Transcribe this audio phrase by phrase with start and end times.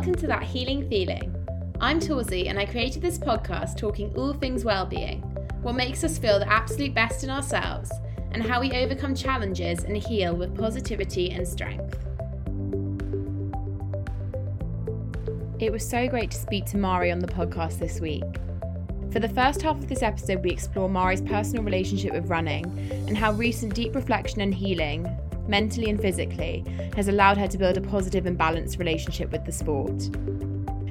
[0.00, 1.46] Welcome to That Healing Feeling.
[1.78, 5.20] I'm Torsey and I created this podcast talking all things well-being,
[5.60, 7.92] what makes us feel the absolute best in ourselves,
[8.30, 11.98] and how we overcome challenges and heal with positivity and strength.
[15.58, 18.24] It was so great to speak to Mari on the podcast this week.
[19.12, 22.64] For the first half of this episode, we explore Mari's personal relationship with running
[23.06, 25.06] and how recent deep reflection and healing,
[25.50, 26.64] mentally and physically,
[26.96, 30.08] has allowed her to build a positive and balanced relationship with the sport.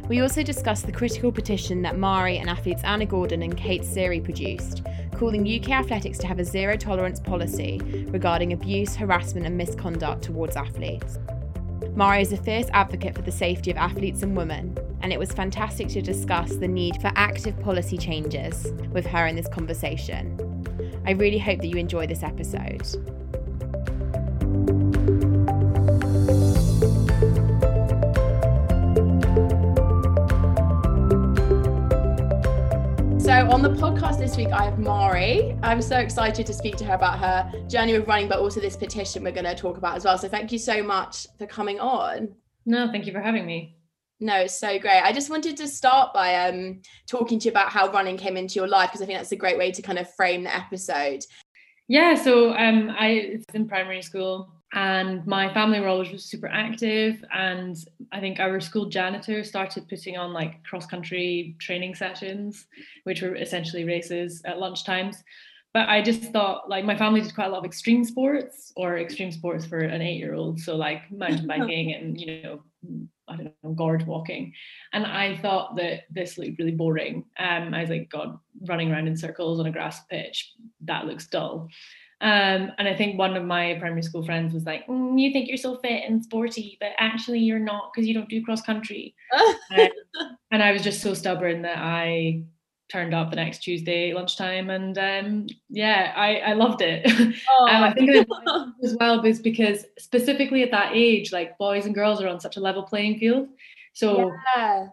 [0.09, 4.23] We also discussed the critical petition that Mari and athletes Anna Gordon and Kate Seary
[4.23, 4.83] produced,
[5.15, 10.55] calling UK athletics to have a zero tolerance policy regarding abuse, harassment, and misconduct towards
[10.55, 11.19] athletes.
[11.95, 15.31] Mari is a fierce advocate for the safety of athletes and women, and it was
[15.31, 20.35] fantastic to discuss the need for active policy changes with her in this conversation.
[21.05, 22.81] I really hope that you enjoy this episode.
[24.69, 24.75] So
[33.49, 35.57] on the podcast this week, I have Mari.
[35.63, 38.75] I'm so excited to speak to her about her journey with running, but also this
[38.75, 40.19] petition we're going to talk about as well.
[40.19, 42.35] So thank you so much for coming on.
[42.67, 43.75] No, thank you for having me.
[44.19, 45.01] No, it's so great.
[45.01, 48.55] I just wanted to start by um, talking to you about how running came into
[48.55, 51.23] your life because I think that's a great way to kind of frame the episode.
[51.87, 57.23] Yeah, so um, I was in primary school and my family were always super active.
[57.33, 57.77] And
[58.11, 62.67] i think our school janitor started putting on like cross country training sessions
[63.03, 65.17] which were essentially races at lunchtimes
[65.73, 68.97] but i just thought like my family did quite a lot of extreme sports or
[68.97, 72.61] extreme sports for an eight year old so like mountain biking and you know
[73.27, 74.53] i don't know gorge walking.
[74.93, 77.25] And i thought that this looked really boring.
[77.37, 81.27] Um i was like god running around in circles on a grass pitch that looks
[81.27, 81.69] dull
[82.21, 85.47] um, and I think one of my primary school friends was like, mm, "You think
[85.47, 89.15] you're so fit and sporty, but actually you're not because you don't do cross country."
[89.77, 89.87] um,
[90.51, 92.43] and I was just so stubborn that I
[92.91, 97.09] turned up the next Tuesday lunchtime, and um, yeah, I, I loved it.
[97.49, 97.67] Oh.
[97.69, 98.27] I think
[98.83, 102.57] as well was because specifically at that age, like boys and girls are on such
[102.57, 103.47] a level playing field,
[103.93, 104.33] so.
[104.57, 104.87] Yeah.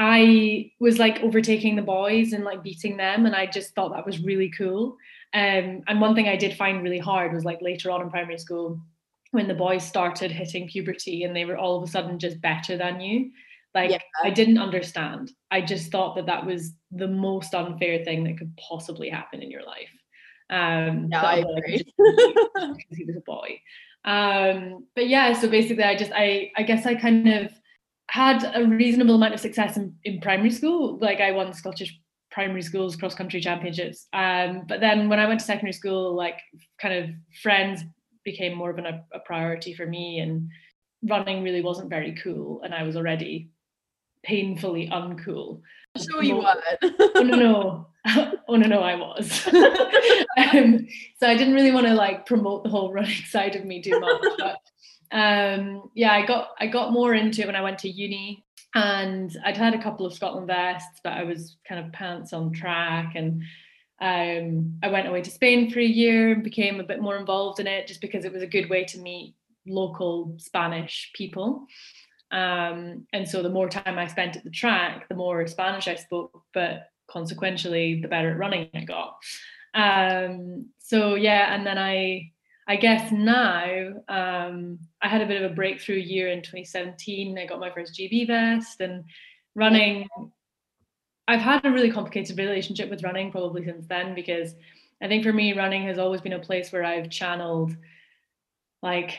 [0.00, 4.06] I was like overtaking the boys and like beating them, and I just thought that
[4.06, 4.96] was really cool.
[5.34, 8.38] Um, and one thing I did find really hard was like later on in primary
[8.38, 8.80] school,
[9.30, 12.76] when the boys started hitting puberty and they were all of a sudden just better
[12.76, 13.30] than you.
[13.74, 13.98] Like yeah.
[14.24, 15.32] I didn't understand.
[15.50, 19.50] I just thought that that was the most unfair thing that could possibly happen in
[19.50, 19.90] your life.
[20.50, 21.84] Um, yeah, I agree.
[21.98, 23.60] because he was a boy.
[24.04, 27.52] Um, but yeah, so basically, I just I I guess I kind of
[28.10, 30.98] had a reasonable amount of success in, in primary school.
[30.98, 31.98] Like I won Scottish
[32.30, 34.06] primary schools cross country championships.
[34.12, 36.40] Um, but then when I went to secondary school, like
[36.80, 37.10] kind of
[37.42, 37.82] friends
[38.24, 40.48] became more of an, a, a priority for me, and
[41.08, 43.50] running really wasn't very cool, and I was already
[44.22, 45.60] painfully uncool.
[45.94, 46.54] I'm sure you were.
[47.16, 47.86] oh no no.
[48.48, 49.46] oh no no I was.
[50.52, 50.86] um,
[51.18, 53.98] so I didn't really want to like promote the whole running side of me too
[53.98, 54.22] much.
[54.38, 54.56] But
[55.12, 58.44] um, yeah, I got I got more into it when I went to uni
[58.78, 62.52] and I'd had a couple of Scotland vests, but I was kind of pants on
[62.52, 63.14] track.
[63.16, 63.42] And
[64.00, 67.58] um, I went away to Spain for a year and became a bit more involved
[67.58, 69.34] in it just because it was a good way to meet
[69.66, 71.66] local Spanish people.
[72.30, 75.96] Um, and so the more time I spent at the track, the more Spanish I
[75.96, 79.16] spoke, but consequentially, the better at running I got.
[79.74, 82.30] Um, so yeah, and then I
[82.68, 87.38] I guess now um, I had a bit of a breakthrough year in 2017.
[87.38, 89.04] I got my first GB vest and
[89.54, 90.06] running.
[91.26, 94.54] I've had a really complicated relationship with running probably since then because
[95.02, 97.74] I think for me, running has always been a place where I've channeled
[98.82, 99.18] like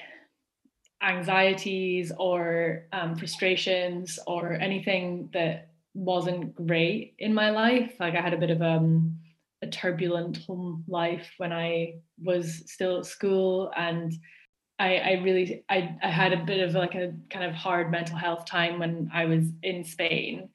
[1.01, 7.94] anxieties or um, frustrations or anything that wasn't great in my life.
[8.00, 9.19] Like I had a bit of um,
[9.69, 14.13] turbulent home life when I was still at school and
[14.80, 18.18] I, I really I, I had a bit of like a kind of hard mental
[18.18, 20.50] health time when I was in Spain.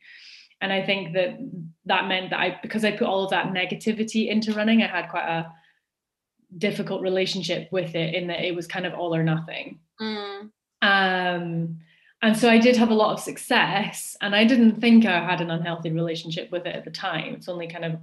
[0.60, 1.38] And I think that
[1.84, 5.10] that meant that I because I put all of that negativity into running, I had
[5.10, 5.52] quite a
[6.56, 9.80] difficult relationship with it in that it was kind of all or nothing.
[10.00, 10.50] Mm.
[10.80, 11.78] Um,
[12.22, 15.42] and so I did have a lot of success, and I didn't think I had
[15.42, 17.34] an unhealthy relationship with it at the time.
[17.34, 17.98] It's only kind of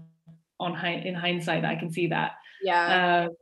[0.62, 2.34] on in hindsight I can see that.
[2.64, 3.28] Yeah.
[3.28, 3.34] Uh,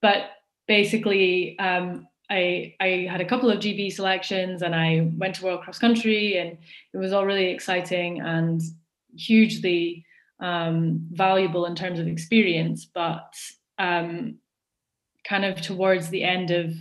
[0.00, 0.30] but
[0.66, 5.62] basically, um, I I had a couple of GB selections, and I went to World
[5.62, 6.58] Cross Country, and
[6.92, 8.60] it was all really exciting and
[9.16, 10.04] hugely
[10.40, 12.84] um, valuable in terms of experience.
[12.84, 13.34] But
[13.78, 14.38] um,
[15.24, 16.74] kind of towards the end of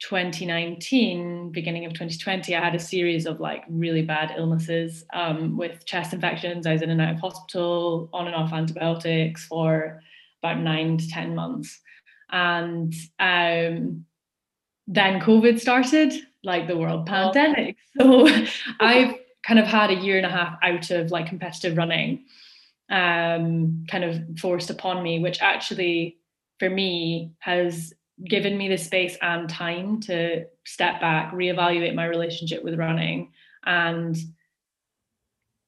[0.00, 5.84] 2019, beginning of 2020, I had a series of like really bad illnesses um, with
[5.84, 6.66] chest infections.
[6.66, 10.02] I was in and out of hospital, on and off antibiotics for
[10.42, 11.80] about nine to 10 months.
[12.30, 14.06] And um,
[14.86, 17.32] then COVID started, like the world oh.
[17.32, 17.76] pandemic.
[18.00, 18.28] So
[18.78, 22.24] I've kind of had a year and a half out of like competitive running
[22.88, 26.18] um, kind of forced upon me, which actually
[26.58, 27.92] for me has
[28.24, 33.32] given me the space and time to step back, reevaluate my relationship with running.
[33.64, 34.16] And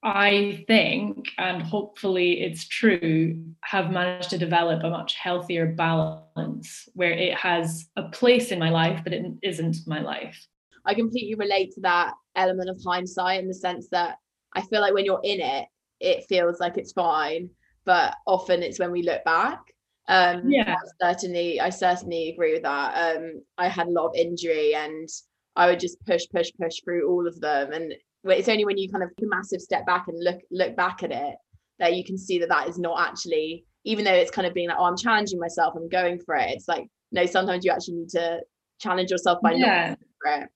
[0.02, 7.12] I think, and hopefully it's true, have managed to develop a much healthier balance where
[7.12, 10.46] it has a place in my life, but it isn't my life.
[10.84, 14.16] I completely relate to that element of hindsight in the sense that
[14.54, 15.68] I feel like when you're in it,
[16.00, 17.50] it feels like it's fine.
[17.84, 19.71] But often it's when we look back
[20.08, 20.76] um yeah.
[21.00, 23.16] Certainly i certainly agree with that.
[23.16, 25.08] Um i had a lot of injury and
[25.56, 27.72] i would just push push push through all of them.
[27.72, 27.94] And
[28.24, 31.02] it's only when you kind of take a massive step back and look look back
[31.02, 31.34] at it
[31.78, 34.68] that you can see that that is not actually even though it's kind of being
[34.68, 36.50] like oh i'm challenging myself i'm going for it.
[36.50, 38.40] It's like no sometimes you actually need to
[38.80, 39.90] challenge yourself by yeah.
[39.90, 40.48] not for it.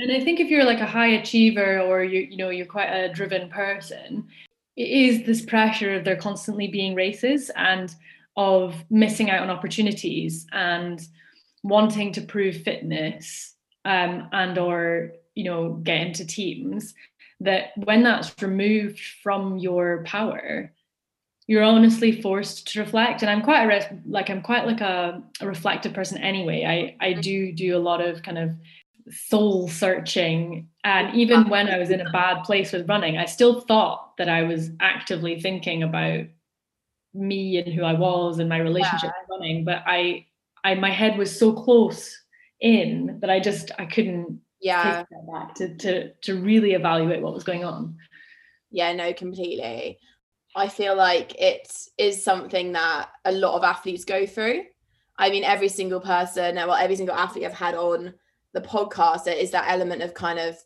[0.00, 2.90] And i think if you're like a high achiever or you you know you're quite
[2.90, 4.26] a driven person
[4.76, 7.94] it is this pressure of there constantly being races and
[8.36, 11.06] of missing out on opportunities and
[11.62, 13.54] wanting to prove fitness
[13.84, 16.94] um, and or you know get into teams
[17.40, 20.72] that when that's removed from your power
[21.46, 23.22] you're honestly forced to reflect.
[23.22, 26.64] And i'm quite a re- like i'm quite like a, a reflective person anyway.
[26.64, 27.20] I i mm-hmm.
[27.20, 28.56] do do a lot of kind of
[29.10, 30.68] soul searching.
[30.84, 34.28] And even when i was in a bad place with running i still thought that
[34.28, 36.24] i was actively thinking about
[37.14, 39.36] me and who I was and my relationship yeah.
[39.36, 40.26] running, but I
[40.64, 42.16] I my head was so close
[42.60, 47.44] in that I just I couldn't yeah back to to to really evaluate what was
[47.44, 47.96] going on.
[48.70, 49.98] Yeah, no, completely.
[50.56, 54.64] I feel like it is something that a lot of athletes go through.
[55.16, 58.14] I mean, every single person, well, every single athlete I've had on
[58.52, 60.56] the podcast is that element of kind of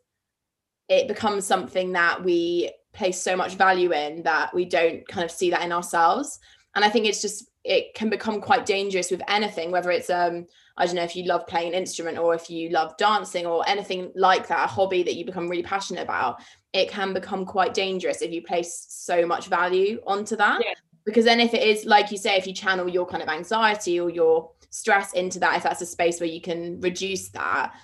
[0.89, 5.31] it becomes something that we place so much value in that we don't kind of
[5.31, 6.39] see that in ourselves
[6.75, 10.47] and i think it's just it can become quite dangerous with anything whether it's um
[10.77, 13.69] i don't know if you love playing an instrument or if you love dancing or
[13.69, 16.41] anything like that a hobby that you become really passionate about
[16.73, 20.75] it can become quite dangerous if you place so much value onto that yeah.
[21.05, 24.01] because then if it is like you say if you channel your kind of anxiety
[24.01, 27.75] or your stress into that if that's a space where you can reduce that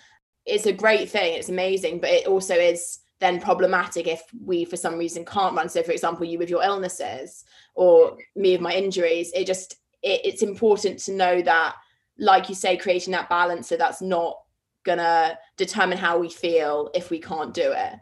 [0.46, 4.76] it's a great thing it's amazing but it also is then problematic if we for
[4.76, 5.68] some reason can't run.
[5.68, 7.44] So for example you with your illnesses
[7.75, 11.76] or me with my injuries it just it, it's important to know that
[12.18, 14.37] like you say creating that balance so that's not
[14.85, 17.94] gonna determine how we feel if we can't do it.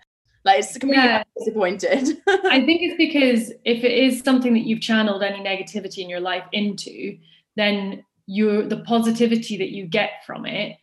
[0.45, 1.23] Like it's completely yeah.
[1.39, 2.19] disappointed.
[2.27, 6.21] I think it's because if it is something that you've channeled any negativity in your
[6.21, 7.17] life into
[7.55, 10.77] then you the positivity that you get from it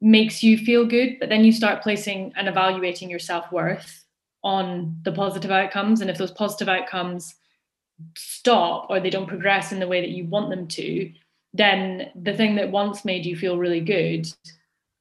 [0.00, 4.04] makes you feel good, but then you start placing and evaluating your self worth
[4.44, 6.00] on the positive outcomes.
[6.00, 7.34] And if those positive outcomes
[8.16, 11.12] stop or they don't progress in the way that you want them to,
[11.52, 14.26] then the thing that once made you feel really good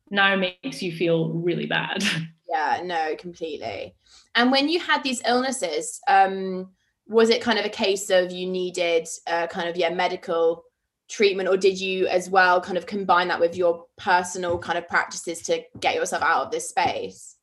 [0.09, 2.03] now makes you feel really bad.
[2.49, 3.93] Yeah, no, completely.
[4.33, 6.71] And when you had these illnesses, um,
[7.05, 10.63] was it kind of a case of you needed uh, kind of yeah medical
[11.07, 14.87] treatment, or did you as well kind of combine that with your personal kind of
[14.87, 17.37] practices to get yourself out of this space?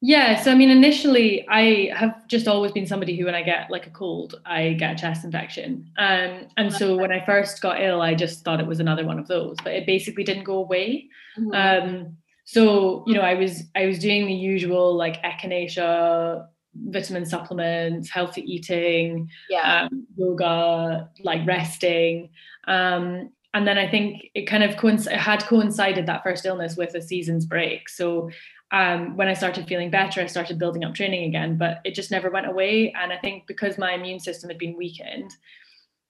[0.00, 3.68] Yeah, so I mean, initially, I have just always been somebody who, when I get
[3.68, 5.90] like a cold, I get a chest infection.
[5.98, 9.18] Um, and so when I first got ill, I just thought it was another one
[9.18, 11.08] of those, but it basically didn't go away.
[11.36, 11.52] Mm-hmm.
[11.52, 18.10] Um, so you know, I was I was doing the usual like echinacea, vitamin supplements,
[18.10, 19.88] healthy eating, yeah.
[19.90, 22.30] um, yoga, like resting.
[22.66, 26.94] Um, and then I think it kind of coinc- had coincided that first illness with
[26.94, 27.88] a season's break.
[27.88, 28.30] So
[28.70, 32.10] um, when I started feeling better, I started building up training again, but it just
[32.10, 32.92] never went away.
[32.92, 35.30] And I think because my immune system had been weakened,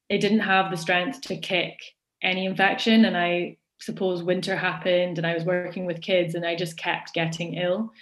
[0.09, 1.79] it didn't have the strength to kick
[2.23, 3.05] any infection.
[3.05, 7.15] And I suppose winter happened and I was working with kids and I just kept
[7.15, 7.93] getting ill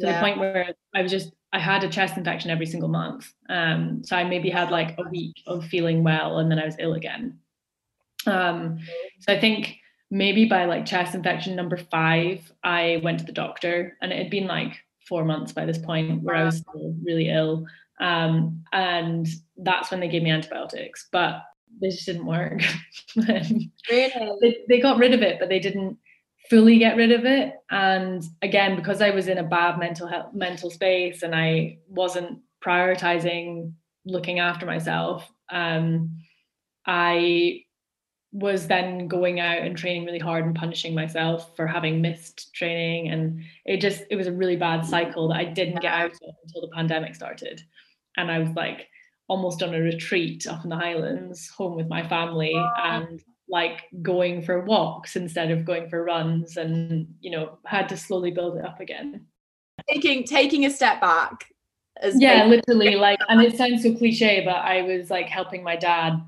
[0.00, 0.14] to yeah.
[0.14, 3.32] the point where I was just, I had a chest infection every single month.
[3.48, 6.76] Um, so I maybe had like a week of feeling well and then I was
[6.78, 7.38] ill again.
[8.26, 8.78] Um,
[9.20, 9.78] so I think
[10.10, 14.30] maybe by like chest infection number five, I went to the doctor and it had
[14.30, 14.76] been like
[15.08, 17.64] four months by this point where I was still really ill.
[18.00, 21.42] Um, and that's when they gave me antibiotics, but
[21.80, 22.62] they just didn't work.
[23.16, 23.72] really?
[24.42, 25.96] they, they got rid of it, but they didn't
[26.48, 27.54] fully get rid of it.
[27.70, 32.40] And again, because I was in a bad mental health mental space and I wasn't
[32.64, 33.72] prioritizing
[34.04, 36.18] looking after myself, um,
[36.86, 37.62] I
[38.32, 43.08] was then going out and training really hard and punishing myself for having missed training.
[43.08, 46.34] And it just it was a really bad cycle that I didn't get out of
[46.44, 47.62] until the pandemic started.
[48.16, 48.88] And I was like
[49.28, 52.54] almost on a retreat up in the highlands home with my family.
[52.82, 57.96] And like going for walks instead of going for runs and you know had to
[57.96, 59.24] slowly build it up again
[59.88, 61.46] taking taking a step back
[62.16, 66.20] yeah literally like and it sounds so cliche but I was like helping my dad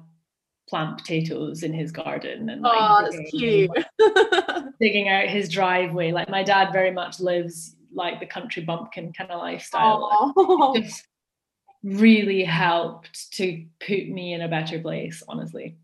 [0.69, 3.71] plant potatoes in his garden and like oh, that's cute.
[4.81, 6.13] digging out his driveway.
[6.13, 10.75] Like my dad very much lives like the country bumpkin kind of lifestyle.
[10.77, 11.07] just
[11.83, 15.77] really helped to put me in a better place, honestly.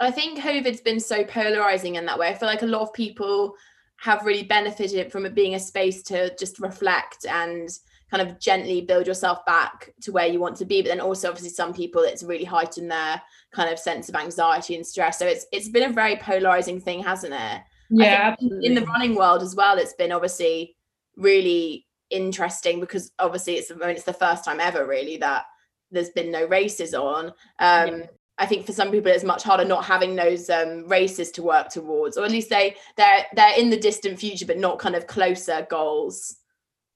[0.00, 2.28] I think COVID's been so polarizing in that way.
[2.28, 3.54] I feel like a lot of people
[4.00, 7.68] have really benefited from it being a space to just reflect and
[8.10, 10.80] kind of gently build yourself back to where you want to be.
[10.82, 13.20] But then also obviously some people it's really heightened their
[13.52, 15.18] kind of sense of anxiety and stress.
[15.18, 17.62] So it's it's been a very polarizing thing hasn't it?
[17.90, 20.76] Yeah in the running world as well it's been obviously
[21.16, 25.44] really interesting because obviously it's I mean, it's the first time ever really that
[25.90, 27.28] there's been no races on.
[27.58, 28.06] Um yeah.
[28.38, 31.68] I think for some people it's much harder not having those um, races to work
[31.68, 35.06] towards, or at least they they're they're in the distant future, but not kind of
[35.06, 36.36] closer goals.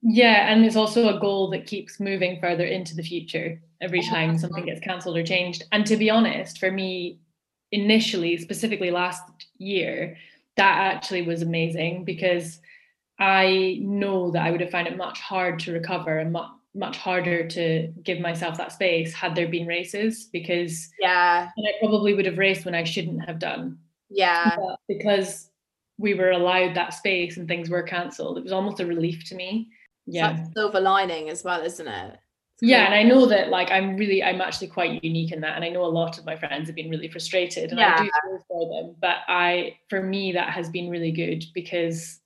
[0.03, 4.37] Yeah, and it's also a goal that keeps moving further into the future every time
[4.37, 5.65] something gets cancelled or changed.
[5.71, 7.21] And to be honest, for me,
[7.71, 9.23] initially, specifically last
[9.59, 10.17] year,
[10.57, 12.61] that actually was amazing because
[13.19, 16.97] I know that I would have found it much hard to recover and much much
[16.97, 21.51] harder to give myself that space had there been races because yeah.
[21.57, 23.79] and I probably would have raced when I shouldn't have done.
[24.09, 24.57] Yeah.
[24.57, 25.51] But because
[25.99, 29.35] we were allowed that space and things were cancelled it was almost a relief to
[29.35, 29.69] me.
[30.07, 30.45] Yeah.
[30.55, 32.19] Silver lining as well isn't it?
[32.63, 35.65] Yeah and i know that like i'm really i'm actually quite unique in that and
[35.65, 37.97] i know a lot of my friends have been really frustrated and yeah.
[37.99, 38.95] i do feel for them.
[39.01, 42.21] But i for me that has been really good because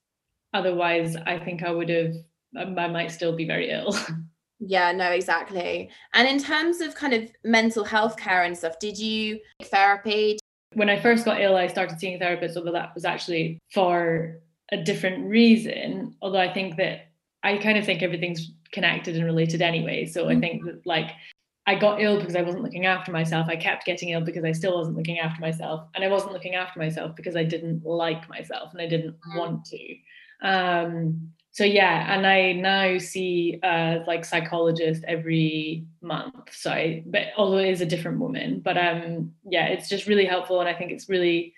[0.52, 2.14] otherwise i think i would have
[2.54, 3.96] i might still be very ill
[4.58, 8.98] yeah no exactly and in terms of kind of mental health care and stuff did
[8.98, 10.38] you therapy
[10.74, 14.40] when i first got ill i started seeing therapists although that was actually for
[14.72, 17.06] a different reason although i think that
[17.46, 20.04] I kind of think everything's connected and related anyway.
[20.06, 21.12] So I think that like
[21.68, 23.46] I got ill because I wasn't looking after myself.
[23.48, 25.88] I kept getting ill because I still wasn't looking after myself.
[25.94, 29.38] And I wasn't looking after myself because I didn't like myself and I didn't mm.
[29.38, 29.96] want to.
[30.42, 36.52] Um, so yeah, and I now see uh like psychologist every month.
[36.52, 40.26] So I, but although it is a different woman, but um yeah, it's just really
[40.26, 41.54] helpful and I think it's really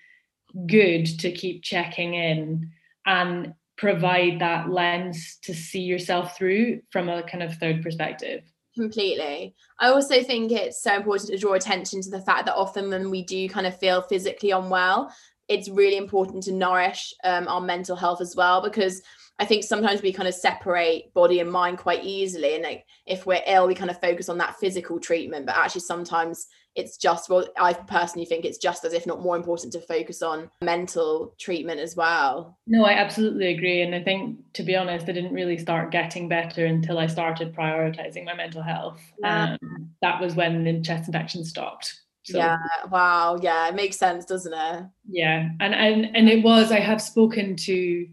[0.69, 2.71] good to keep checking in
[3.07, 8.43] and provide that lens to see yourself through from a kind of third perspective
[8.75, 12.89] completely i also think it's so important to draw attention to the fact that often
[12.91, 15.13] when we do kind of feel physically unwell
[15.49, 19.03] it's really important to nourish um, our mental health as well because
[19.41, 22.55] I think sometimes we kind of separate body and mind quite easily.
[22.55, 25.47] And like if we're ill, we kind of focus on that physical treatment.
[25.47, 29.37] But actually, sometimes it's just, well, I personally think it's just as if not more
[29.37, 32.59] important to focus on mental treatment as well.
[32.67, 33.83] No, I absolutely agree.
[33.83, 37.55] And I think, to be honest, I didn't really start getting better until I started
[37.55, 39.01] prioritizing my mental health.
[39.21, 39.57] Yeah.
[39.63, 41.95] Um, that was when the chest infection stopped.
[42.25, 42.59] So, yeah.
[42.91, 43.39] Wow.
[43.41, 43.69] Yeah.
[43.69, 44.85] It makes sense, doesn't it?
[45.09, 45.49] Yeah.
[45.61, 46.71] And and and it was.
[46.71, 48.07] I have spoken to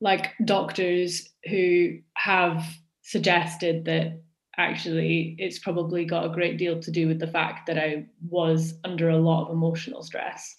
[0.00, 2.64] like doctors who have
[3.02, 4.22] suggested that
[4.56, 8.74] actually it's probably got a great deal to do with the fact that I was
[8.84, 10.56] under a lot of emotional stress.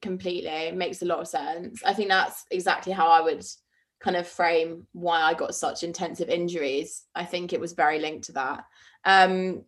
[0.00, 0.50] Completely.
[0.50, 1.82] It makes a lot of sense.
[1.84, 3.44] I think that's exactly how I would
[4.00, 7.04] kind of frame why I got such intensive injuries.
[7.14, 8.64] I think it was very linked to that.
[9.04, 9.64] Um,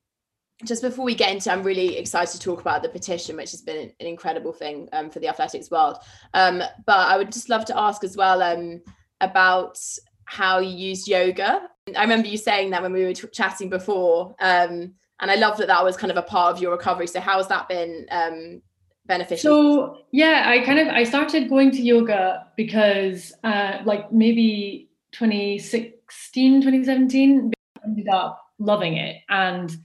[0.64, 3.62] just before we get into, I'm really excited to talk about the petition, which has
[3.62, 5.98] been an incredible thing um, for the athletics world.
[6.34, 8.82] Um, but I would just love to ask as well um,
[9.20, 9.78] about
[10.24, 11.68] how you used yoga.
[11.96, 15.58] I remember you saying that when we were t- chatting before, um, and I love
[15.58, 17.06] that that was kind of a part of your recovery.
[17.06, 18.62] So how has that been um,
[19.06, 19.50] beneficial?
[19.52, 26.62] So yeah, I kind of I started going to yoga because uh, like maybe 2016,
[26.62, 27.52] 2017,
[27.84, 29.76] ended up loving it and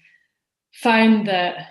[0.82, 1.70] found that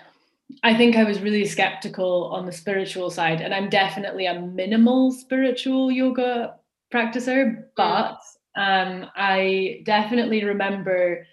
[0.63, 5.11] I think I was really skeptical on the spiritual side, and I'm definitely a minimal
[5.11, 6.55] spiritual yoga
[6.93, 7.63] practicer, mm.
[7.75, 8.19] but
[8.55, 11.25] um, I definitely remember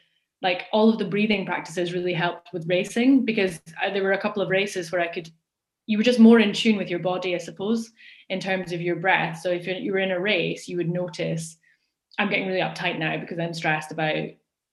[0.42, 4.20] like all of the breathing practices really helped with racing because I, there were a
[4.20, 5.30] couple of races where I could,
[5.86, 7.92] you were just more in tune with your body, I suppose,
[8.28, 9.38] in terms of your breath.
[9.40, 11.56] So if you were in a race, you would notice,
[12.18, 14.16] I'm getting really uptight now because I'm stressed about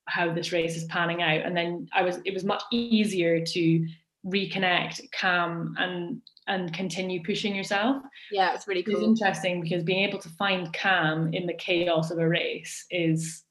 [0.09, 1.41] how this race is panning out.
[1.45, 3.87] And then i was it was much easier to
[4.25, 8.01] reconnect calm and and continue pushing yourself.
[8.31, 8.95] Yeah it's really cool.
[8.95, 13.43] it's interesting because being able to find calm in the chaos of a race is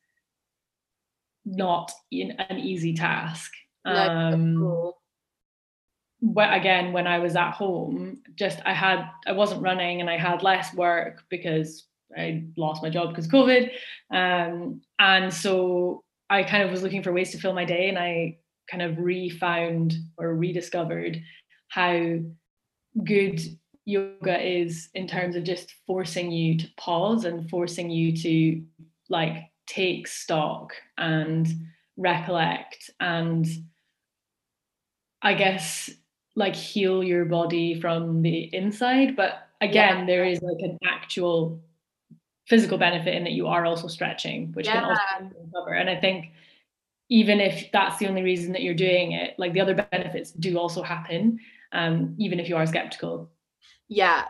[1.44, 3.52] not an easy task.
[3.84, 4.98] No, um cool.
[6.20, 10.18] But again when i was at home just i had i wasn't running and i
[10.18, 11.86] had less work because
[12.16, 13.70] i lost my job because of covid.
[14.10, 17.98] Um and so I kind of was looking for ways to fill my day and
[17.98, 18.38] I
[18.70, 21.20] kind of refound or rediscovered
[21.68, 22.18] how
[23.04, 23.40] good
[23.84, 28.62] yoga is in terms of just forcing you to pause and forcing you to
[29.08, 31.48] like take stock and
[31.96, 33.46] recollect and
[35.22, 35.90] I guess
[36.36, 39.16] like heal your body from the inside.
[39.16, 40.06] But again, yeah.
[40.06, 41.60] there is like an actual
[42.48, 44.80] physical benefit in that you are also stretching, which yeah.
[44.80, 45.74] can also recover.
[45.74, 46.32] And I think
[47.10, 50.58] even if that's the only reason that you're doing it, like the other benefits do
[50.58, 51.38] also happen,
[51.72, 53.30] um, even if you are skeptical.
[53.88, 54.24] Yeah,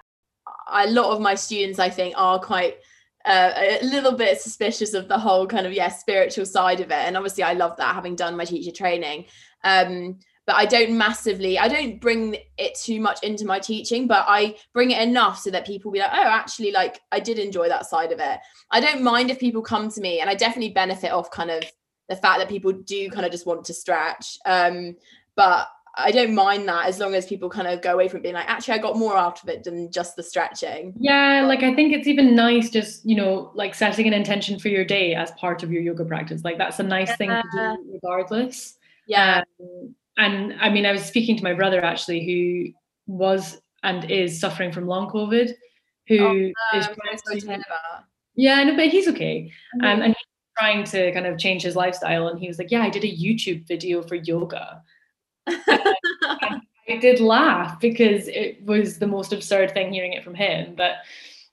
[0.70, 2.78] a lot of my students, I think, are quite
[3.24, 7.04] uh, a little bit suspicious of the whole kind of yeah spiritual side of it,
[7.06, 9.26] and obviously I love that having done my teacher training.
[9.64, 14.24] Um, but I don't massively, I don't bring it too much into my teaching, but
[14.26, 17.68] I bring it enough so that people be like, oh, actually, like I did enjoy
[17.68, 18.40] that side of it.
[18.70, 21.64] I don't mind if people come to me, and I definitely benefit off kind of
[22.08, 24.38] the fact that people do kind of just want to stretch.
[24.46, 24.96] Um,
[25.36, 28.32] but I don't mind that as long as people kind of go away from being
[28.32, 30.94] like, actually, I got more out of it than just the stretching.
[30.98, 34.68] Yeah, like I think it's even nice just, you know, like setting an intention for
[34.68, 36.42] your day as part of your yoga practice.
[36.42, 37.16] Like that's a nice yeah.
[37.16, 38.78] thing to do regardless.
[39.06, 39.42] Yeah.
[39.60, 42.72] Um, and I mean, I was speaking to my brother actually, who
[43.06, 45.52] was and is suffering from long COVID,
[46.08, 47.64] who oh, no, is trying to,
[48.34, 49.50] yeah, no, but he's okay.
[49.76, 49.84] Mm-hmm.
[49.84, 50.26] Um, and he's
[50.58, 52.28] trying to kind of change his lifestyle.
[52.28, 54.82] And he was like, Yeah, I did a YouTube video for yoga.
[55.46, 60.74] I did laugh because it was the most absurd thing hearing it from him.
[60.74, 60.96] But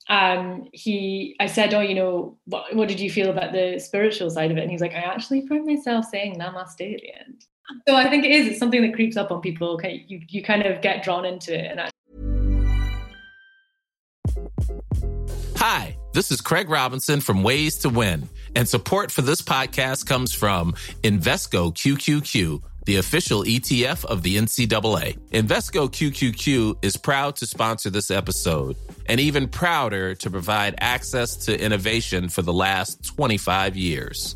[0.09, 4.29] um, he, I said, Oh, you know, what, what did you feel about the spiritual
[4.29, 4.61] side of it?
[4.61, 7.45] And he's like, I actually found myself saying namaste at the end.
[7.87, 8.47] So I think it is.
[8.47, 9.69] It's something that creeps up on people.
[9.69, 11.71] Okay, you you kind of get drawn into it.
[11.71, 11.91] And
[15.57, 20.33] Hi, this is Craig Robinson from Ways to Win, and support for this podcast comes
[20.33, 20.73] from
[21.03, 25.17] Invesco QQQ the official ETF of the NCAA.
[25.31, 28.75] Invesco QQQ is proud to sponsor this episode
[29.07, 34.35] and even prouder to provide access to innovation for the last 25 years.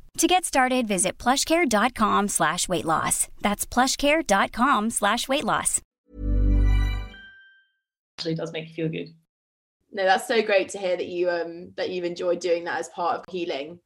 [0.17, 3.27] To get started, visit plushcare.com slash weight loss.
[3.41, 5.81] That's plushcare.com slash weight loss.
[8.17, 9.15] Actually does make you feel good.
[9.91, 12.89] No, that's so great to hear that you um that you've enjoyed doing that as
[12.89, 13.79] part of healing.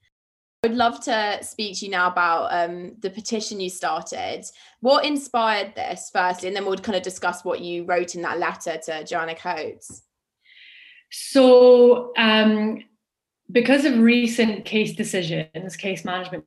[0.64, 4.46] I would love to speak to you now about um, the petition you started.
[4.80, 8.40] What inspired this, firstly, and then we'll kind of discuss what you wrote in that
[8.40, 10.02] letter to Joanna Coates.
[11.12, 12.84] So, um,
[13.52, 16.46] because of recent case decisions, case management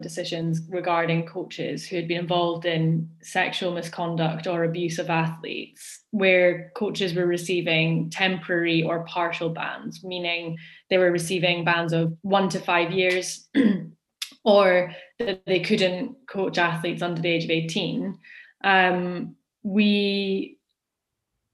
[0.00, 6.70] decisions regarding coaches who had been involved in sexual misconduct or abuse of athletes, where
[6.76, 10.56] coaches were receiving temporary or partial bans, meaning
[10.88, 13.48] they were receiving bans of one to five years,
[14.44, 18.16] or that they couldn't coach athletes under the age of 18.
[18.62, 20.58] Um, we,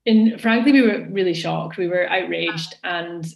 [0.05, 1.79] in frankly, we were really shocked.
[1.79, 3.27] We were outraged and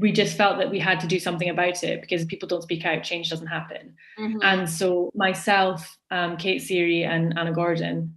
[0.00, 2.86] we just felt that we had to do something about it because people don't speak
[2.86, 3.94] out, change doesn't happen.
[4.18, 4.38] Mm-hmm.
[4.42, 8.14] And so myself, um, Kate Seary, and Anna Gordon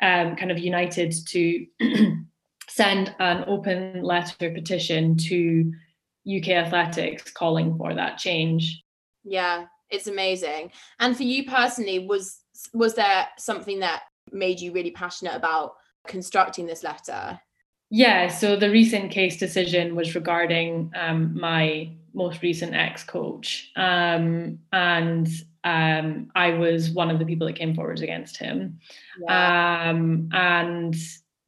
[0.00, 1.66] um, kind of united to
[2.68, 5.70] send an open letter petition to
[6.26, 8.82] UK athletics calling for that change.
[9.22, 10.72] Yeah, it's amazing.
[10.98, 12.40] And for you personally, was
[12.72, 15.74] was there something that made you really passionate about
[16.06, 17.38] constructing this letter?
[17.90, 23.70] Yeah, so the recent case decision was regarding um, my most recent ex coach.
[23.76, 25.26] Um, and
[25.64, 28.78] um, I was one of the people that came forward against him.
[29.22, 29.90] Yeah.
[29.90, 30.94] Um, and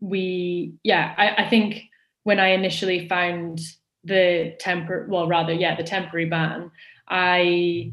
[0.01, 1.85] we, yeah, I, I think
[2.25, 3.61] when I initially found
[4.05, 6.71] the temper, well, rather, yeah, the temporary ban,
[7.09, 7.93] I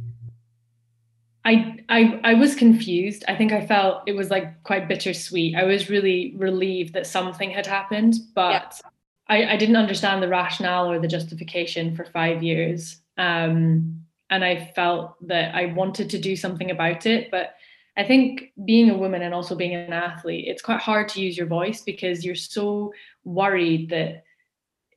[1.47, 3.23] I, I I was confused.
[3.29, 5.55] I think I felt it was like quite bittersweet.
[5.55, 8.81] I was really relieved that something had happened, but
[9.29, 9.45] yeah.
[9.47, 12.97] I, I didn't understand the rationale or the justification for five years.
[13.17, 17.31] Um, and I felt that I wanted to do something about it.
[17.31, 17.55] But
[17.95, 21.37] I think being a woman and also being an athlete, it's quite hard to use
[21.37, 24.25] your voice because you're so worried that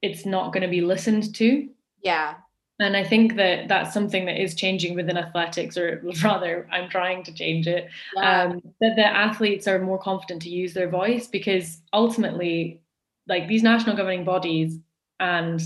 [0.02, 1.68] it's not going to be listened to.
[2.02, 2.34] Yeah
[2.80, 7.22] and i think that that's something that is changing within athletics or rather i'm trying
[7.22, 7.88] to change it.
[8.16, 8.42] Yeah.
[8.42, 12.80] um, that the athletes are more confident to use their voice because ultimately
[13.28, 14.78] like these national governing bodies
[15.20, 15.60] and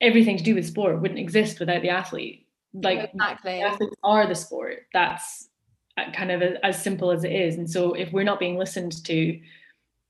[0.00, 2.46] everything to do with sport wouldn't exist without the athlete.
[2.72, 3.58] Like exactly.
[3.58, 4.86] the athletes are the sport.
[4.94, 5.50] That's
[5.98, 7.56] uh, kind of as simple as it is.
[7.56, 9.38] And so if we're not being listened to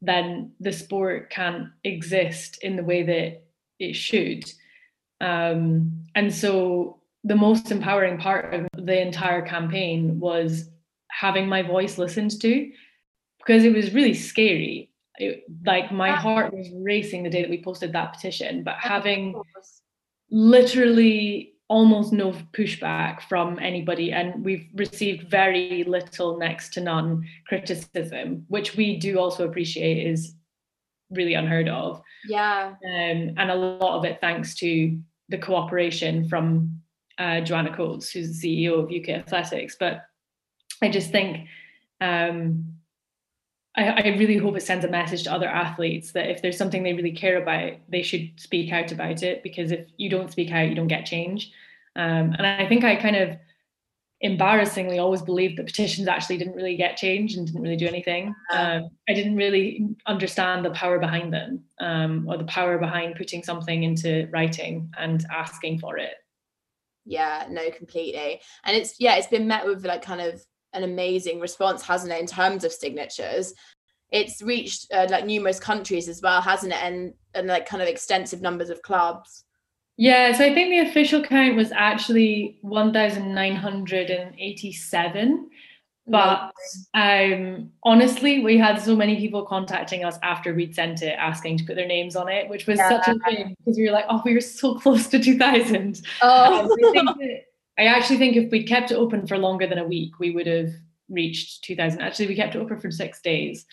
[0.02, 3.42] then the sport can't exist in the way that
[3.78, 4.44] it should
[5.20, 10.70] um, and so the most empowering part of the entire campaign was
[11.10, 12.72] having my voice listened to
[13.38, 14.90] because it was really scary.
[15.18, 19.40] It, like my heart was racing the day that we posted that petition, but having
[20.30, 28.44] literally almost no pushback from anybody and we've received very little next to none criticism
[28.48, 30.34] which we do also appreciate is
[31.10, 32.02] really unheard of.
[32.26, 32.74] Yeah.
[32.84, 34.98] Um, and a lot of it thanks to
[35.30, 36.80] the cooperation from
[37.18, 39.76] uh, Joanna Coates, who's the CEO of UK Athletics.
[39.78, 40.02] But
[40.82, 41.48] I just think
[42.00, 42.74] um,
[43.76, 46.82] I, I, really hope it sends a message to other athletes that if there's something
[46.82, 49.42] they really care about, they should speak out about it.
[49.42, 51.52] Because if you don't speak out, you don't get change.
[51.94, 53.36] Um, and I think I kind of
[54.22, 58.34] embarrassingly always believed that petitions actually didn't really get changed and didn't really do anything.
[58.52, 63.42] Um, I didn't really understand the power behind them um, or the power behind putting
[63.42, 66.14] something into writing and asking for it.
[67.06, 68.40] Yeah, no, completely.
[68.64, 72.20] And it's yeah, it's been met with like kind of an amazing response, hasn't it,
[72.20, 73.54] in terms of signatures?
[74.12, 76.82] It's reached uh, like numerous countries as well, hasn't it?
[76.82, 79.44] And and like kind of extensive numbers of clubs.
[79.96, 85.50] Yeah, so I think the official count was actually 1,987.
[86.06, 86.52] But
[86.94, 91.64] um, honestly, we had so many people contacting us after we'd sent it asking to
[91.64, 92.88] put their names on it, which was yeah.
[92.88, 96.02] such a thing because we were like, oh, we were so close to 2,000.
[96.22, 96.68] Oh.
[96.68, 96.70] Um,
[97.08, 97.44] I,
[97.78, 100.46] I actually think if we'd kept it open for longer than a week, we would
[100.46, 100.72] have
[101.10, 103.66] reached 2000 actually we kept it open for six days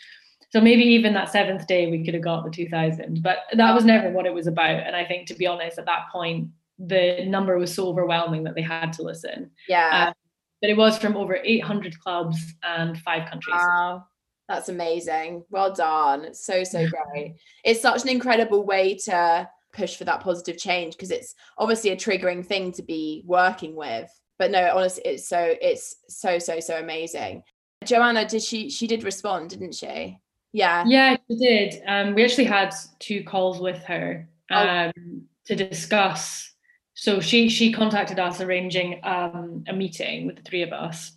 [0.49, 3.85] so maybe even that seventh day we could have got the 2000 but that was
[3.85, 4.83] never what it was about.
[4.85, 8.55] And i think to be honest at that point the number was so overwhelming that
[8.55, 9.51] they had to listen.
[9.67, 10.07] Yeah.
[10.07, 10.13] Um,
[10.61, 13.55] but it was from over 800 clubs and five countries.
[13.55, 14.05] Wow.
[14.47, 15.43] That's amazing.
[15.49, 16.33] Well done.
[16.33, 17.35] So so great.
[17.63, 21.97] It's such an incredible way to push for that positive change because it's obviously a
[21.97, 24.09] triggering thing to be working with.
[24.39, 27.43] But no honestly it's so it's so so so amazing.
[27.83, 30.17] Joanna did she she did respond didn't she
[30.57, 30.83] yeah.
[30.87, 31.83] Yeah, she did.
[31.85, 34.55] Um, we actually had two calls with her oh.
[34.55, 35.21] um, oh.
[35.45, 36.51] to discuss.
[36.95, 41.11] So she she contacted us arranging um, a meeting with the three of us,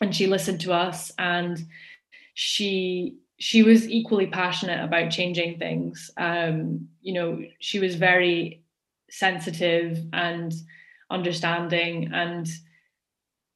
[0.00, 1.60] and she listened to us, and
[2.34, 6.12] she she was equally passionate about changing things.
[6.16, 8.62] Um, you know, she was very
[9.10, 10.54] sensitive and
[11.10, 12.46] understanding, and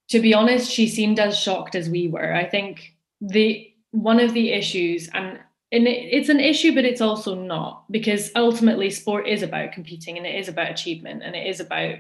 [0.09, 2.35] to be honest, she seemed as shocked as we were.
[2.35, 5.39] I think the one of the issues, and
[5.71, 10.27] and it's an issue, but it's also not because ultimately sport is about competing and
[10.27, 11.97] it is about achievement and it is about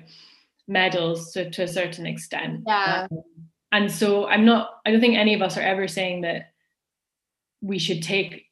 [0.68, 2.62] medals to, to a certain extent.
[2.66, 3.08] Yeah.
[3.10, 3.22] Um,
[3.72, 6.52] and so I'm not, I don't think any of us are ever saying that
[7.62, 8.46] we should take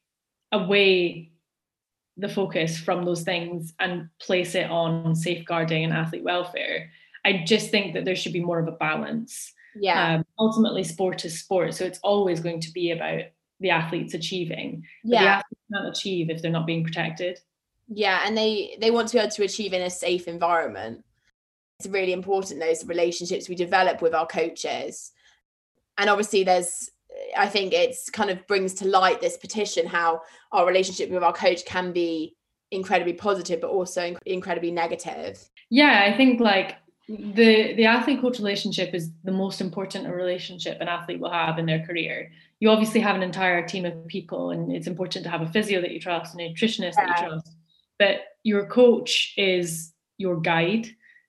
[0.51, 1.31] away
[2.17, 6.91] the focus from those things and place it on safeguarding and athlete welfare.
[7.25, 10.15] I just think that there should be more of a balance yeah.
[10.15, 13.23] Um, ultimately sport is sport so it's always going to be about
[13.61, 17.39] the athletes achieving yeah the athletes can't achieve if they're not being protected.
[17.89, 21.05] Yeah and they they want to be able to achieve in a safe environment.
[21.79, 25.13] It's really important those relationships we develop with our coaches.
[25.99, 26.91] And obviously there's
[27.37, 30.21] i think it's kind of brings to light this petition how
[30.53, 32.35] our relationship with our coach can be
[32.71, 35.49] incredibly positive but also incredibly negative.
[35.71, 36.77] Yeah i think like
[37.09, 41.67] the the athlete coach relationship is the most important relationship an athlete will have in
[41.67, 42.31] their career.
[42.61, 45.81] You obviously have an entire team of people and it's important to have a physio
[45.81, 47.07] that you trust a nutritionist yeah.
[47.07, 47.57] that you trust
[48.03, 50.89] but your coach is your guide.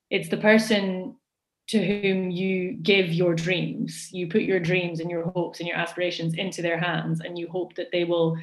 [0.09, 1.15] It's the person
[1.67, 4.09] to whom you give your dreams.
[4.11, 7.47] You put your dreams and your hopes and your aspirations into their hands and you
[7.47, 8.37] hope that they will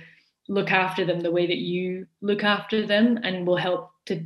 [0.48, 4.24] look after them the way that you look after them and will help to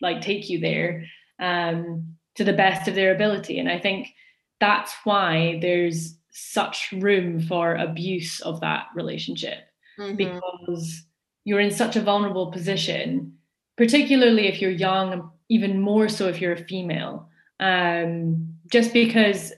[0.00, 1.04] like take you there.
[1.38, 3.58] Um to the best of their ability.
[3.58, 4.14] And I think
[4.60, 9.58] that's why there's such room for abuse of that relationship
[9.98, 10.16] mm-hmm.
[10.16, 11.04] because
[11.44, 13.34] you're in such a vulnerable position,
[13.76, 17.28] particularly if you're young, even more so if you're a female.
[17.60, 19.52] Um, just because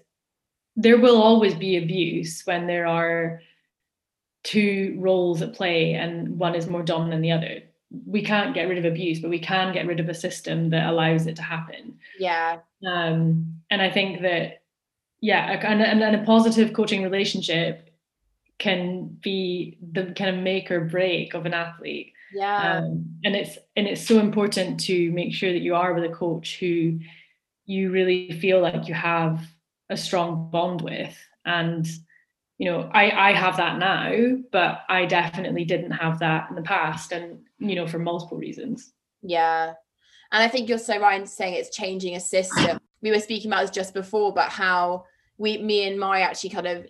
[0.75, 3.41] there will always be abuse when there are
[4.45, 8.69] two roles at play and one is more dominant than the other we can't get
[8.69, 11.43] rid of abuse, but we can get rid of a system that allows it to
[11.43, 11.99] happen.
[12.19, 12.59] Yeah.
[12.87, 14.63] Um, and I think that,
[15.21, 17.91] yeah, and, and, a positive coaching relationship
[18.59, 22.13] can be the kind of make or break of an athlete.
[22.35, 22.79] Yeah.
[22.79, 26.15] Um, and it's and it's so important to make sure that you are with a
[26.15, 26.99] coach who
[27.67, 29.47] you really feel like you have
[29.89, 31.87] a strong bond with and
[32.59, 36.63] you know i i have that now but i definitely didn't have that in the
[36.63, 38.93] past and you know for multiple reasons.
[39.23, 39.73] Yeah.
[40.33, 42.79] And i think you're so right in saying it's changing a system.
[43.03, 45.05] We were speaking about this just before but how
[45.39, 46.87] we me and my actually kind of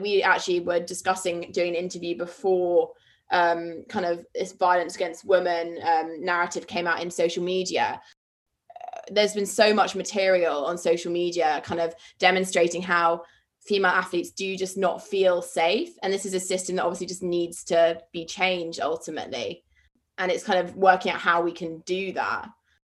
[0.00, 2.90] we actually were discussing doing an interview before
[3.30, 8.00] um, kind of this violence against women um, narrative came out in social media.
[9.10, 13.22] There's been so much material on social media kind of demonstrating how
[13.60, 15.90] female athletes do just not feel safe.
[16.02, 19.64] And this is a system that obviously just needs to be changed ultimately.
[20.18, 22.48] And it's kind of working out how we can do that.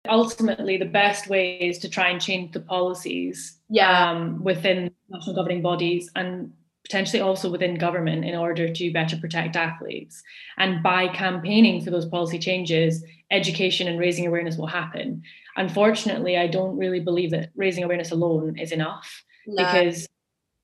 [0.09, 4.09] Ultimately the best way is to try and change the policies yeah.
[4.11, 6.51] um, within national governing bodies and
[6.83, 10.23] potentially also within government in order to better protect athletes.
[10.57, 15.21] And by campaigning for those policy changes education and raising awareness will happen.
[15.57, 19.63] Unfortunately i don't really believe that raising awareness alone is enough no.
[19.63, 20.07] because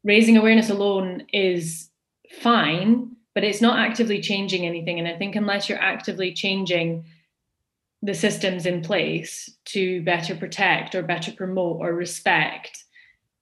[0.07, 1.89] raising awareness alone is
[2.41, 4.97] fine, but it's not actively changing anything.
[4.97, 7.05] And I think unless you're actively changing
[8.01, 12.85] the systems in place to better protect or better promote or respect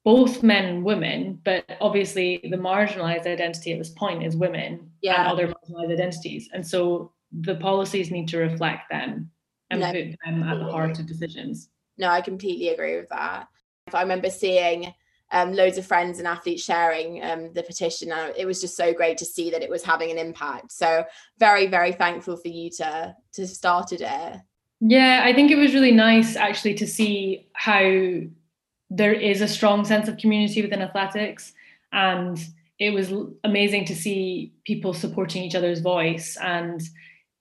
[0.04, 5.22] both men and women, but obviously the marginalized identity at this point is women yeah.
[5.22, 6.48] and other marginalized identities.
[6.54, 9.32] And so the policies need to reflect them
[9.72, 11.70] and no, put them at the heart of decisions.
[11.98, 13.48] No, I completely agree with that.
[13.94, 14.94] I remember seeing
[15.32, 18.12] um, loads of friends and athletes sharing um, the petition.
[18.12, 20.72] And it was just so great to see that it was having an impact.
[20.72, 21.06] So
[21.40, 24.40] very, very thankful for you to to have started it.
[24.82, 27.82] Yeah, I think it was really nice actually to see how
[28.90, 31.54] there is a strong sense of community within athletics
[31.92, 32.40] and
[32.78, 33.12] it was
[33.44, 36.82] amazing to see people supporting each other's voice and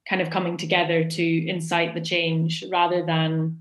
[0.09, 3.59] kind of coming together to incite the change rather than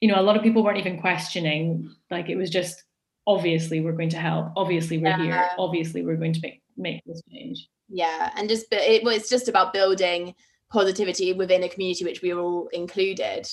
[0.00, 2.84] you know a lot of people weren't even questioning like it was just
[3.28, 5.22] obviously we're going to help obviously we're yeah.
[5.22, 7.68] here obviously we're going to make make this change.
[7.88, 10.34] Yeah and just but it was just about building
[10.70, 13.46] positivity within a community which we all included.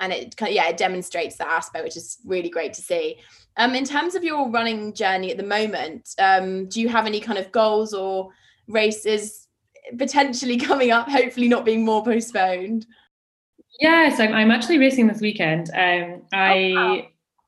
[0.00, 3.20] And it yeah it demonstrates that aspect which is really great to see.
[3.56, 7.20] Um in terms of your running journey at the moment um do you have any
[7.20, 8.30] kind of goals or
[8.66, 9.46] races
[9.98, 12.86] potentially coming up hopefully not being more postponed?
[13.78, 15.70] Yes i'm, I'm actually racing this weekend.
[15.70, 17.02] Um i oh,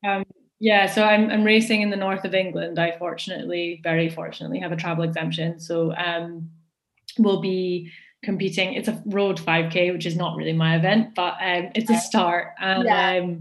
[0.04, 0.18] wow.
[0.18, 0.24] um
[0.60, 4.72] yeah so I'm, I'm racing in the north of england i fortunately very fortunately have
[4.72, 6.50] a travel exemption so um
[7.18, 7.90] will be
[8.24, 8.74] competing.
[8.74, 12.54] It's a road 5K, which is not really my event, but um, it's a start.
[12.58, 13.18] And yeah.
[13.22, 13.40] um,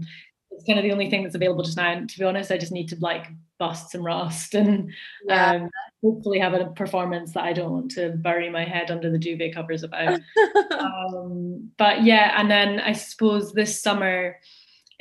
[0.50, 1.90] it's kind of the only thing that's available just now.
[1.90, 3.26] And to be honest, I just need to like
[3.58, 4.92] bust some rust and
[5.26, 5.52] yeah.
[5.52, 5.70] um,
[6.02, 9.54] hopefully have a performance that I don't want to bury my head under the duvet
[9.54, 10.20] covers about.
[10.78, 14.36] um, but yeah, and then I suppose this summer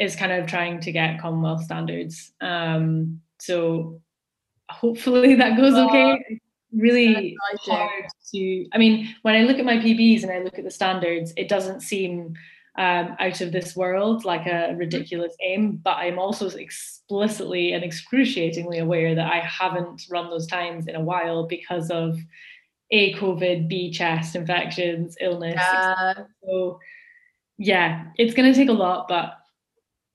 [0.04, 2.32] is kind of trying to get Commonwealth standards.
[2.42, 4.02] Um, so
[4.70, 6.40] hopefully that goes okay
[6.76, 7.36] really
[7.66, 10.72] hard to i mean when i look at my pbs and i look at the
[10.72, 12.34] standards it doesn't seem
[12.76, 18.80] um, out of this world like a ridiculous aim but i'm also explicitly and excruciatingly
[18.80, 22.18] aware that i haven't run those times in a while because of
[22.90, 26.14] a covid b chest infections illness yeah.
[26.44, 26.80] so
[27.60, 29.43] yeah it's going to take a lot but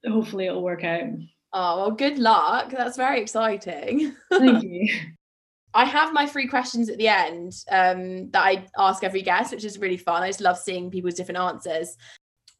[0.06, 1.08] hopefully it'll work out
[1.52, 4.88] oh well good luck that's very exciting thank you
[5.74, 9.64] I have my three questions at the end um, that I ask every guest, which
[9.64, 10.22] is really fun.
[10.22, 11.96] I just love seeing people's different answers.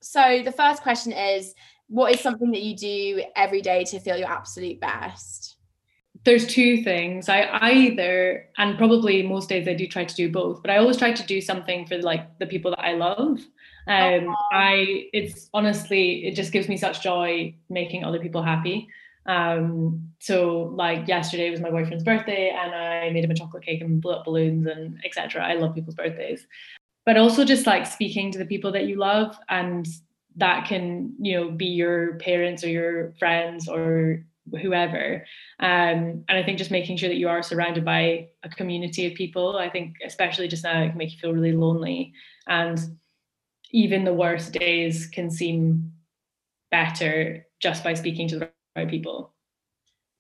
[0.00, 1.54] So the first question is
[1.88, 5.56] what is something that you do every day to feel your absolute best?
[6.24, 7.28] There's two things.
[7.28, 10.96] I either, and probably most days I do try to do both, but I always
[10.96, 13.40] try to do something for like the people that I love.
[13.88, 18.88] Um, I, it's honestly, it just gives me such joy making other people happy.
[19.26, 23.82] Um, so like yesterday was my boyfriend's birthday and I made him a chocolate cake
[23.82, 25.44] and blew up balloons and etc.
[25.44, 26.46] I love people's birthdays.
[27.04, 29.86] But also just like speaking to the people that you love and
[30.36, 34.24] that can, you know, be your parents or your friends or
[34.62, 35.26] whoever.
[35.60, 39.14] Um, and I think just making sure that you are surrounded by a community of
[39.14, 42.12] people, I think especially just now it can make you feel really lonely.
[42.46, 42.78] And
[43.70, 45.92] even the worst days can seem
[46.70, 49.34] better just by speaking to the right people.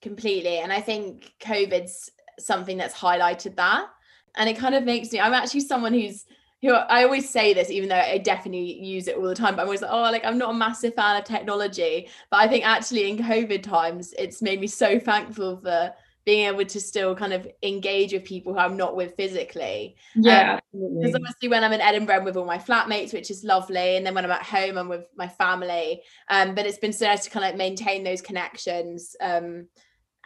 [0.02, 0.58] Completely.
[0.58, 3.88] And I think COVID's something that's highlighted that.
[4.36, 6.24] And it kind of makes me, I'm actually someone who's
[6.60, 9.62] who I always say this, even though I definitely use it all the time, but
[9.62, 12.08] I'm always like, oh, like I'm not a massive fan of technology.
[12.30, 15.92] But I think actually in COVID times, it's made me so thankful for
[16.28, 19.96] being able to still kind of engage with people who I'm not with physically.
[20.14, 23.44] Yeah, because um, obviously when I'm in Edinburgh I'm with all my flatmates, which is
[23.44, 26.02] lovely, and then when I'm at home I'm with my family.
[26.28, 29.16] Um, but it's been so nice to kind of maintain those connections.
[29.22, 29.68] Um,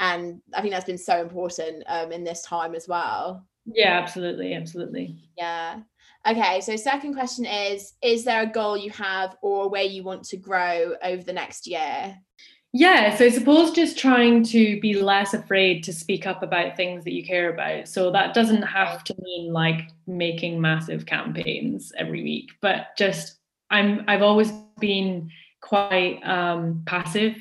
[0.00, 3.46] and I think that's been so important um in this time as well.
[3.64, 5.30] Yeah, absolutely, absolutely.
[5.38, 5.82] Yeah.
[6.26, 10.02] Okay, so second question is Is there a goal you have or a way you
[10.02, 12.16] want to grow over the next year?
[12.74, 17.04] Yeah, so I suppose just trying to be less afraid to speak up about things
[17.04, 17.86] that you care about.
[17.86, 23.36] So that doesn't have to mean like making massive campaigns every week, but just
[23.70, 25.30] I'm I've always been
[25.60, 27.34] quite um, passive,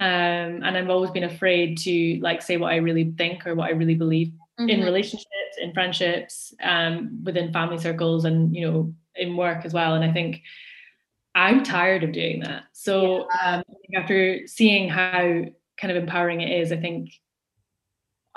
[0.00, 3.68] um, and I've always been afraid to like say what I really think or what
[3.68, 4.70] I really believe mm-hmm.
[4.70, 5.28] in relationships,
[5.60, 9.94] in friendships, um, within family circles, and you know in work as well.
[9.94, 10.42] And I think
[11.34, 12.64] I'm tired of doing that.
[12.72, 13.56] So yeah.
[13.56, 13.62] um,
[13.96, 15.42] after seeing how
[15.76, 17.10] kind of empowering it is, I think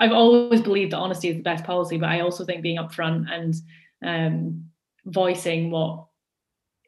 [0.00, 3.26] I've always believed that honesty is the best policy, but I also think being upfront
[3.30, 3.54] and
[4.04, 4.64] um,
[5.04, 6.06] voicing what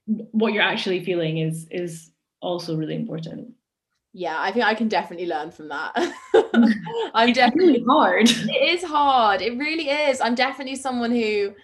[0.07, 2.11] what you're actually feeling is is
[2.41, 3.53] also really important.
[4.13, 5.93] Yeah, I think I can definitely learn from that.
[7.15, 8.29] I'm definitely really hard.
[8.31, 9.41] It is hard.
[9.41, 10.21] It really is.
[10.21, 11.55] I'm definitely someone who,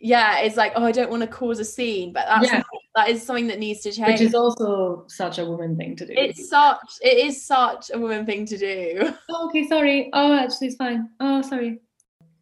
[0.00, 2.62] yeah, is like, oh, I don't want to cause a scene, but that's Yeah.
[2.94, 4.20] That is something that needs to change.
[4.20, 6.12] Which is also such a woman thing to do.
[6.16, 9.14] it's such it is such a woman thing to do.
[9.30, 10.10] oh, okay, sorry.
[10.12, 11.08] Oh, actually, it's fine.
[11.20, 11.80] Oh, sorry.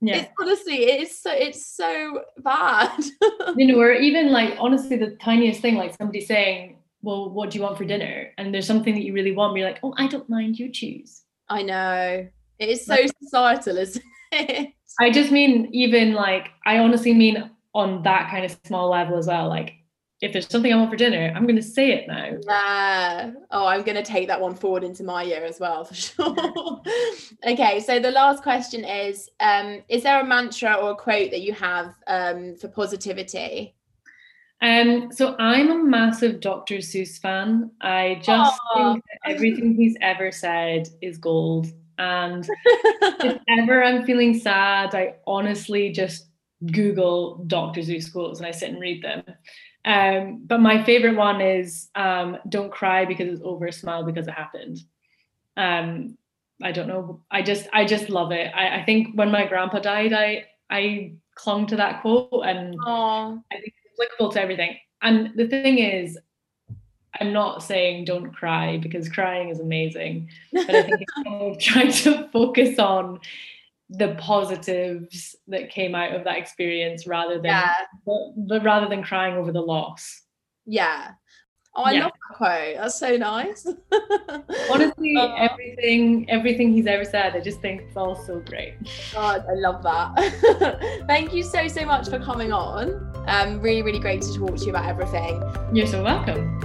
[0.00, 0.16] Yeah.
[0.16, 2.98] It's honestly, it is so it's so bad.
[3.56, 7.58] you know, or even like honestly, the tiniest thing, like somebody saying, "Well, what do
[7.58, 10.06] you want for dinner?" and there's something that you really want, you're like, "Oh, I
[10.06, 10.58] don't mind.
[10.58, 12.28] You choose." I know.
[12.58, 14.72] It is so societal, isn't it?
[14.98, 19.26] I just mean even like I honestly mean on that kind of small level as
[19.26, 19.48] well.
[19.48, 19.74] Like
[20.20, 22.36] if there's something I want for dinner, I'm gonna say it now.
[22.46, 23.32] Yeah.
[23.50, 26.82] Oh, I'm going to take that one forward into my year as well for sure.
[27.46, 31.40] okay, so the last question is: um, Is there a mantra or a quote that
[31.40, 33.74] you have um, for positivity?
[34.62, 36.76] Um, so I'm a massive Dr.
[36.76, 37.70] Seuss fan.
[37.80, 38.92] I just Aw.
[38.92, 41.68] think that everything he's ever said is gold.
[41.98, 42.46] And
[43.20, 46.26] if ever I'm feeling sad, I honestly just
[46.72, 47.80] Google Dr.
[47.80, 49.22] Seuss quotes and I sit and read them.
[49.84, 54.34] Um, but my favorite one is um, "Don't cry because it's over, smile because it
[54.34, 54.78] happened."
[55.56, 56.18] Um,
[56.62, 57.22] I don't know.
[57.30, 58.52] I just I just love it.
[58.54, 63.42] I, I think when my grandpa died, I I clung to that quote and Oh,
[63.50, 64.76] I think it's applicable to everything.
[65.02, 66.18] And the thing is,
[67.18, 71.58] I'm not saying don't cry because crying is amazing, but I think it's kind of
[71.58, 73.20] trying to focus on
[73.90, 77.74] the positives that came out of that experience rather than yeah,
[78.06, 80.22] but, but rather than crying over the loss.
[80.66, 81.12] yeah.
[81.76, 82.02] Oh, I Yeah.
[82.04, 82.76] love that quote.
[82.78, 83.64] That's so nice.
[84.72, 85.34] Honestly, Oh.
[85.38, 88.74] everything everything he's ever said, I just think it's all so great.
[89.12, 91.04] God, I love that.
[91.06, 93.06] Thank you so so much for coming on.
[93.28, 95.40] Um, really, really great to talk to you about everything.
[95.72, 96.58] You're so welcome.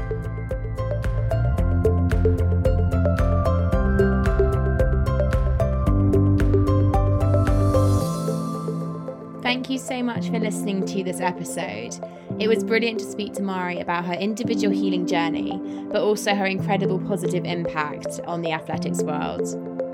[9.46, 12.00] Thank you so much for listening to this episode.
[12.40, 16.48] It was brilliant to speak to Mari about her individual healing journey, but also her
[16.48, 19.48] incredible positive impact on the athletics world.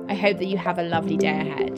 [0.07, 1.77] I hope that you have a lovely day ahead.